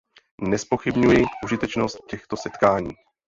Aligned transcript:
Nezpochybňuji 0.41 1.25
užitečnost 1.45 1.97
těchto 2.09 2.37
setkání. 2.37 2.89